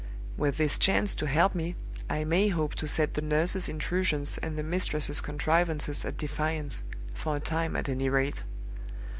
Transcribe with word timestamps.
With 0.35 0.57
this 0.57 0.79
chance 0.79 1.13
to 1.13 1.27
help 1.27 1.53
me, 1.53 1.75
I 2.09 2.23
may 2.23 2.47
hope 2.47 2.73
to 2.81 2.87
set 2.87 3.13
the 3.13 3.21
nurse's 3.21 3.69
intrusions 3.69 4.39
and 4.39 4.57
the 4.57 4.63
mistress's 4.63 5.21
contrivances 5.21 6.03
at 6.05 6.17
defiance 6.17 6.81
for 7.13 7.35
a 7.35 7.39
time, 7.39 7.75
at 7.75 7.87
any 7.87 8.09
rate. 8.09 8.41